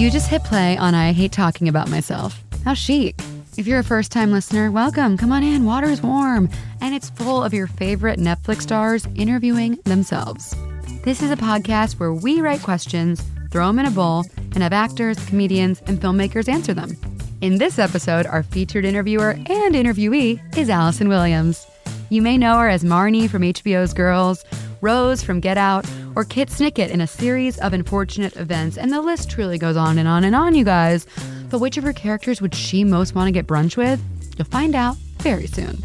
[0.00, 2.42] You just hit play on I Hate Talking About Myself.
[2.64, 3.20] How chic.
[3.58, 5.18] If you're a first time listener, welcome.
[5.18, 5.66] Come on in.
[5.66, 6.48] Water's warm.
[6.80, 10.56] And it's full of your favorite Netflix stars interviewing themselves.
[11.04, 14.72] This is a podcast where we write questions, throw them in a bowl, and have
[14.72, 16.96] actors, comedians, and filmmakers answer them.
[17.42, 21.66] In this episode, our featured interviewer and interviewee is Allison Williams.
[22.08, 24.46] You may know her as Marnie from HBO's Girls,
[24.80, 25.86] Rose from Get Out,
[26.16, 29.98] or Kit Snicket in a series of unfortunate events, and the list truly goes on
[29.98, 31.06] and on and on, you guys.
[31.48, 34.02] But which of her characters would she most want to get brunch with?
[34.36, 35.82] You'll find out very soon.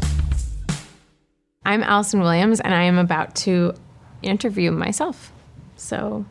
[1.64, 3.74] I'm Allison Williams, and I am about to
[4.22, 5.32] interview myself.
[5.76, 6.24] So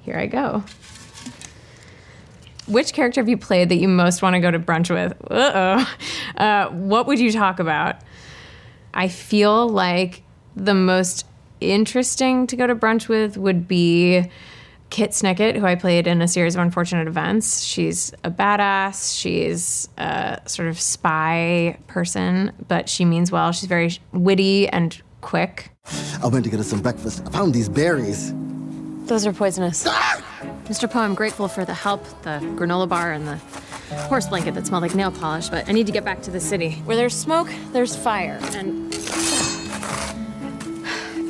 [0.00, 0.64] here I go.
[2.66, 5.12] Which character have you played that you most want to go to brunch with?
[5.30, 5.94] Uh-oh.
[6.36, 7.96] Uh, what would you talk about?
[8.92, 10.22] I feel like
[10.56, 11.24] the most
[11.60, 14.30] interesting to go to brunch with would be
[14.90, 17.62] Kit Snicket, who I played in a series of unfortunate events.
[17.62, 19.18] She's a badass.
[19.18, 23.52] She's a sort of spy person, but she means well.
[23.52, 25.70] She's very witty and quick.
[26.22, 27.22] I went to get us some breakfast.
[27.26, 28.32] I found these berries.
[29.06, 29.84] Those are poisonous.
[29.86, 30.24] Ah!
[30.64, 30.90] Mr.
[30.90, 33.36] Poe, I'm grateful for the help, the granola bar, and the
[34.02, 36.40] horse blanket that smelled like nail polish, but I need to get back to the
[36.40, 36.72] city.
[36.84, 38.38] Where there's smoke, there's fire.
[38.52, 38.87] And I've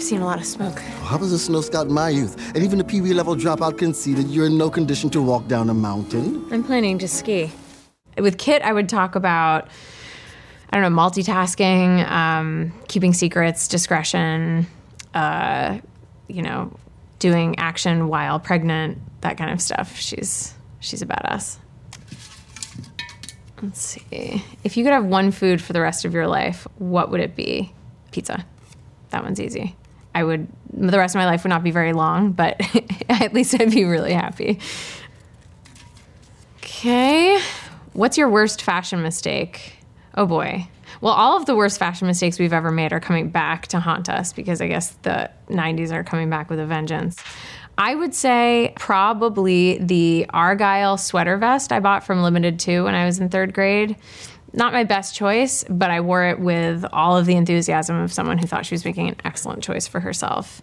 [0.09, 0.83] seen a lot of smoke.
[1.11, 3.77] I was a snow scout in my youth, and even a Pee Wee level dropout
[3.77, 6.47] conceded you're in no condition to walk down a mountain.
[6.51, 7.53] I'm planning to ski.
[8.17, 9.69] With Kit, I would talk about,
[10.71, 14.67] I don't know, multitasking, um, keeping secrets, discretion,
[15.13, 15.79] uh,
[16.27, 16.75] you know,
[17.19, 19.99] doing action while pregnant, that kind of stuff.
[19.99, 21.59] She's she's a badass.
[23.61, 24.43] Let's see.
[24.65, 27.37] If you could have one food for the rest of your life, what would it
[27.37, 27.75] be?
[28.11, 28.47] Pizza.
[29.11, 29.77] That one's easy.
[30.19, 32.61] I would the rest of my life would not be very long, but
[33.09, 34.59] at least I'd be really happy.
[36.59, 37.41] Okay.
[37.93, 39.79] What's your worst fashion mistake?
[40.17, 40.69] Oh boy.
[41.01, 44.09] Well, all of the worst fashion mistakes we've ever made are coming back to haunt
[44.09, 47.17] us because I guess the 90s are coming back with a vengeance.
[47.77, 53.07] I would say probably the Argyle sweater vest I bought from Limited Too when I
[53.07, 53.95] was in third grade.
[54.59, 58.39] Not my best choice, but I wore it with all of the enthusiasm of someone
[58.39, 60.61] who thought she was making an excellent choice for herself.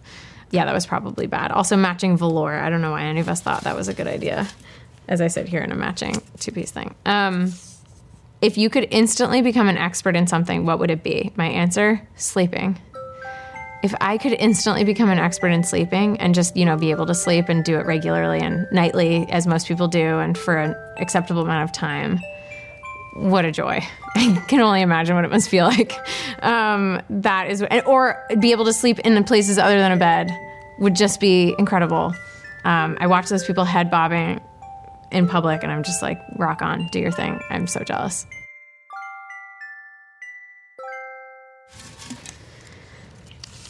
[0.50, 1.50] Yeah, that was probably bad.
[1.50, 2.54] Also, matching velour.
[2.54, 4.46] I don't know why any of us thought that was a good idea.
[5.08, 6.94] As I said here in a matching two piece thing.
[7.06, 7.54] Um,
[8.42, 11.32] if you could instantly become an expert in something, what would it be?
[11.34, 12.78] My answer sleeping.
[13.82, 17.06] If I could instantly become an expert in sleeping and just, you know, be able
[17.06, 20.74] to sleep and do it regularly and nightly, as most people do, and for an
[20.98, 22.20] acceptable amount of time,
[23.16, 23.80] what a joy.
[24.14, 25.92] I can only imagine what it must feel like.
[26.42, 30.30] Um, that is, or be able to sleep in places other than a bed
[30.78, 32.14] would just be incredible.
[32.64, 34.40] Um, I watch those people head bobbing
[35.12, 37.40] in public and I'm just like, rock on, do your thing.
[37.48, 38.26] I'm so jealous.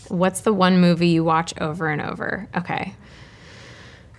[0.08, 2.48] What's the one movie you watch over and over?
[2.56, 2.94] Okay.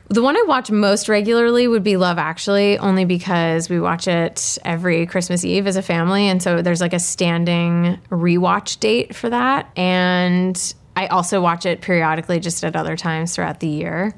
[0.09, 4.57] The one I watch most regularly would be Love Actually, only because we watch it
[4.63, 6.29] every Christmas Eve as a family.
[6.29, 9.69] And so there's like a standing rewatch date for that.
[9.75, 14.16] And I also watch it periodically just at other times throughout the year.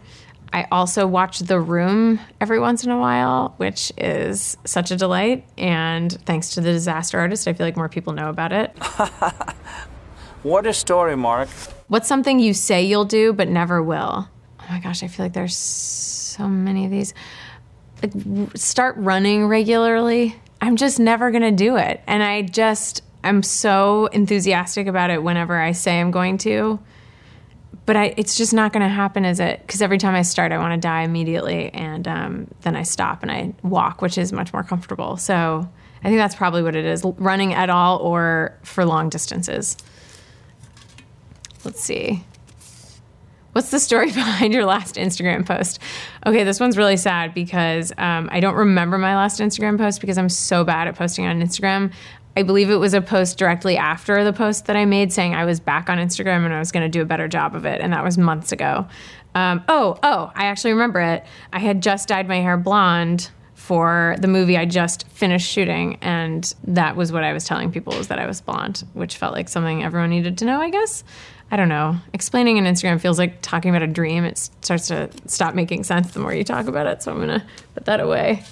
[0.53, 5.45] I also watch The Room every once in a while, which is such a delight.
[5.57, 8.77] And thanks to the disaster artist, I feel like more people know about it.
[10.43, 11.49] what a story, Mark.
[11.87, 14.29] What's something you say you'll do but never will?
[14.69, 17.13] Oh my gosh, I feel like there's so many of these.
[18.03, 18.13] Like,
[18.55, 20.35] start running regularly.
[20.61, 22.01] I'm just never going to do it.
[22.07, 26.79] And I just, I'm so enthusiastic about it whenever I say I'm going to
[27.89, 29.61] but I, it's just not going to happen, is it?
[29.61, 33.23] Because every time I start, I want to die immediately, and um, then I stop
[33.23, 35.17] and I walk, which is much more comfortable.
[35.17, 35.67] So
[36.03, 39.75] I think that's probably what it is: running at all or for long distances.
[41.65, 42.23] Let's see.
[43.53, 45.79] What's the story behind your last Instagram post?
[46.25, 50.17] Okay, this one's really sad because um, I don't remember my last Instagram post because
[50.17, 51.91] I'm so bad at posting on Instagram.
[52.37, 55.45] I believe it was a post directly after the post that I made saying I
[55.45, 57.81] was back on Instagram and I was going to do a better job of it.
[57.81, 58.87] And that was months ago.
[59.35, 61.25] Um, oh, oh, I actually remember it.
[61.51, 65.97] I had just dyed my hair blonde for the movie I just finished shooting.
[66.01, 69.33] And that was what I was telling people was that I was blonde, which felt
[69.33, 71.03] like something everyone needed to know, I guess.
[71.51, 71.97] I don't know.
[72.13, 74.23] Explaining an Instagram feels like talking about a dream.
[74.23, 77.01] It starts to stop making sense the more you talk about it.
[77.01, 78.43] So I'm going to put that away.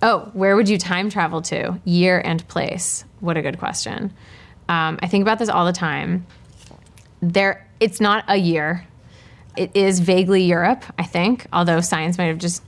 [0.00, 1.78] Oh, where would you time travel to?
[1.84, 3.04] Year and place.
[3.20, 4.12] What a good question.
[4.68, 6.26] Um, I think about this all the time.
[7.20, 8.86] There, it's not a year.
[9.56, 12.62] It is vaguely Europe, I think, although science might have just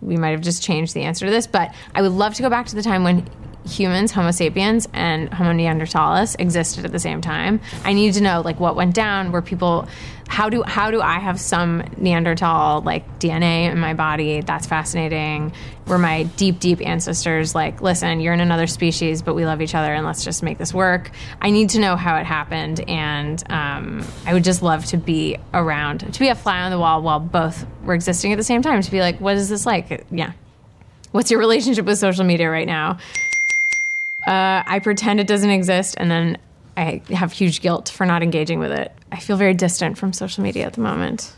[0.00, 2.48] we might have just changed the answer to this, but I would love to go
[2.48, 3.28] back to the time when
[3.66, 7.60] humans, Homo sapiens, and Homo neanderthalis existed at the same time.
[7.84, 9.32] I need to know like what went down.
[9.32, 9.88] Were people
[10.30, 14.42] how do how do I have some Neanderthal like DNA in my body?
[14.42, 15.52] That's fascinating.
[15.88, 19.74] Were my deep deep ancestors like, listen, you're in another species, but we love each
[19.74, 21.10] other, and let's just make this work.
[21.40, 25.36] I need to know how it happened, and um, I would just love to be
[25.52, 28.62] around to be a fly on the wall while both were existing at the same
[28.62, 28.82] time.
[28.82, 30.06] To be like, what is this like?
[30.12, 30.32] Yeah.
[31.10, 32.98] What's your relationship with social media right now?
[34.30, 36.38] Uh, I pretend it doesn't exist, and then
[36.76, 38.92] I have huge guilt for not engaging with it.
[39.10, 41.34] I feel very distant from social media at the moment.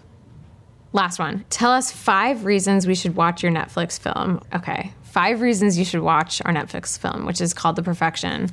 [0.92, 1.46] Last one.
[1.48, 4.42] Tell us five reasons we should watch your Netflix film.
[4.54, 4.92] Okay.
[5.04, 8.50] Five reasons you should watch our Netflix film, which is called The Perfection.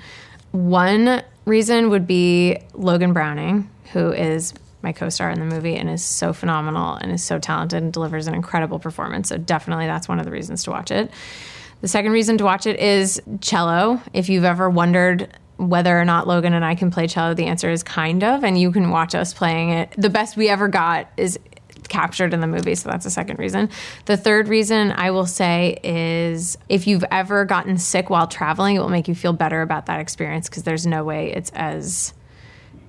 [0.52, 4.54] One reason would be Logan Browning, who is
[4.84, 7.92] my co star in the movie and is so phenomenal and is so talented and
[7.92, 9.28] delivers an incredible performance.
[9.28, 11.12] So, definitely that's one of the reasons to watch it.
[11.82, 14.02] The second reason to watch it is cello.
[14.14, 17.70] If you've ever wondered whether or not Logan and I can play cello, the answer
[17.70, 19.94] is kind of, and you can watch us playing it.
[19.98, 21.40] The best we ever got is
[21.88, 23.70] captured in the movie, so that's the second reason.
[24.06, 28.80] The third reason I will say is if you've ever gotten sick while traveling, it
[28.80, 32.14] will make you feel better about that experience because there's no way it's as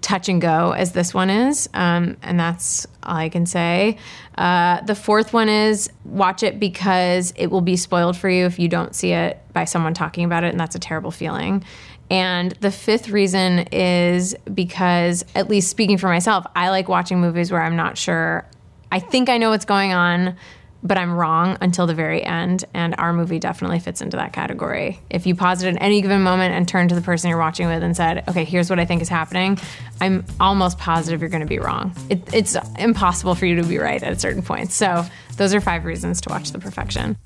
[0.00, 1.69] touch and go as this one is.
[1.75, 3.99] Um, and that's all I can say.
[4.37, 8.58] Uh, the fourth one is watch it because it will be spoiled for you if
[8.58, 11.64] you don't see it by someone talking about it, and that's a terrible feeling.
[12.11, 17.52] And the fifth reason is because, at least speaking for myself, I like watching movies
[17.52, 18.49] where I'm not sure.
[18.91, 20.37] I think I know what's going on,
[20.82, 22.65] but I'm wrong until the very end.
[22.75, 25.00] And our movie definitely fits into that category.
[25.11, 27.67] If you paused it at any given moment and turned to the person you're watching
[27.67, 29.59] with and said, okay, here's what I think is happening,
[30.00, 31.94] I'm almost positive you're going to be wrong.
[32.09, 34.75] It, it's impossible for you to be right at a certain points.
[34.75, 35.05] So,
[35.37, 37.17] those are five reasons to watch The Perfection.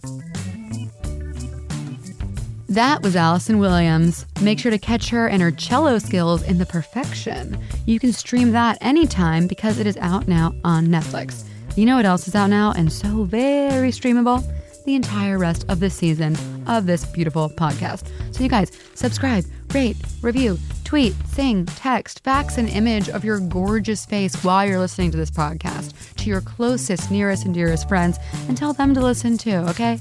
[2.69, 4.27] That was Allison Williams.
[4.41, 7.59] Make sure to catch her and her cello skills in The Perfection.
[7.87, 11.45] You can stream that anytime because it is out now on Netflix.
[11.76, 14.44] You know what else is out now and so very streamable?
[14.85, 16.37] The entire rest of the season
[16.69, 18.06] of this beautiful podcast.
[18.32, 24.06] So, you guys, subscribe, rate, review, tweet, sing, text, fax an image of your gorgeous
[24.06, 28.56] face while you're listening to this podcast to your closest, nearest, and dearest friends and
[28.56, 29.99] tell them to listen too, okay?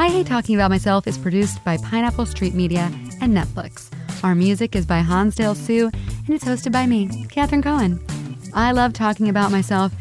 [0.00, 2.90] I Hate Talking About Myself is produced by Pineapple Street Media
[3.20, 3.88] and Netflix.
[4.24, 5.92] Our music is by Hansdale Hsu
[6.26, 8.00] and it's hosted by me, Catherine Cohen.
[8.52, 9.92] I love talking about myself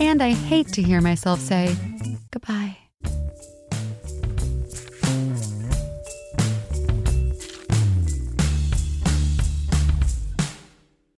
[0.00, 1.76] and I hate to hear myself say
[2.30, 2.79] goodbye.